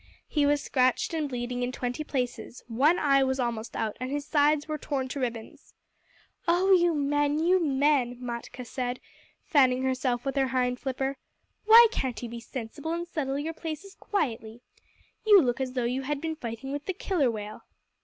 [0.27, 4.25] He was scratched and bleeding in twenty places; one eye was almost out, and his
[4.25, 5.75] sides were torn to ribbons.
[6.47, 8.99] "Oh, you men, you men!" Matkah said,
[9.45, 11.17] fanning herself with her hind flipper.
[11.65, 14.61] "Why can't you be sensible and settle your places quietly?
[15.23, 17.61] You look as though you had been fighting with the Killer Whale."